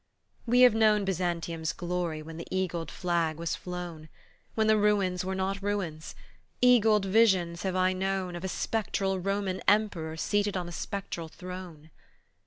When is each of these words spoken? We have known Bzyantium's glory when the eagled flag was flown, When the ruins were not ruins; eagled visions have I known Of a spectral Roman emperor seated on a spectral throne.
We 0.47 0.61
have 0.61 0.73
known 0.73 1.05
Bzyantium's 1.05 1.73
glory 1.73 2.23
when 2.23 2.37
the 2.37 2.47
eagled 2.49 2.89
flag 2.89 3.37
was 3.37 3.53
flown, 3.55 4.09
When 4.55 4.65
the 4.65 4.75
ruins 4.75 5.23
were 5.23 5.35
not 5.35 5.61
ruins; 5.61 6.15
eagled 6.59 7.05
visions 7.05 7.61
have 7.61 7.75
I 7.75 7.93
known 7.93 8.35
Of 8.35 8.43
a 8.43 8.47
spectral 8.47 9.19
Roman 9.19 9.59
emperor 9.67 10.17
seated 10.17 10.57
on 10.57 10.67
a 10.67 10.71
spectral 10.71 11.27
throne. 11.27 11.91